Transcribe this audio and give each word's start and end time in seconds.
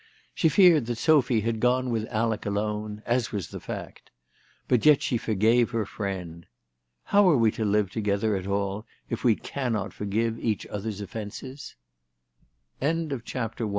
She 0.33 0.49
feared 0.49 0.87
that 0.87 0.97
Sophy 0.97 1.41
had 1.41 1.59
gone 1.59 1.91
with 1.91 2.07
Alec 2.07 2.47
alone, 2.47 3.03
as 3.05 3.31
was 3.31 3.49
the 3.49 3.59
fact. 3.59 4.09
But 4.67 4.83
yet 4.83 5.03
she 5.03 5.15
forgave 5.19 5.69
her 5.69 5.85
friend. 5.85 6.47
How 7.03 7.29
are 7.29 7.37
we 7.37 7.51
to 7.51 7.63
live 7.63 7.91
together 7.91 8.35
at 8.35 8.47
all 8.47 8.87
if 9.11 9.23
we 9.23 9.35
cannot 9.35 9.93
forgive 9.93 10.39
each 10.39 10.65
other's 10.65 11.03
o 11.03 11.07